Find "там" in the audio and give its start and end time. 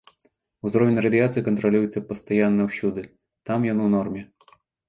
3.51-3.71